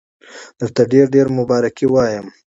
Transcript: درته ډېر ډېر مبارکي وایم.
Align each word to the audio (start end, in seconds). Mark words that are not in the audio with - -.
درته 0.59 0.81
ډېر 0.91 1.05
ډېر 1.15 1.27
مبارکي 1.37 1.85
وایم. 1.89 2.25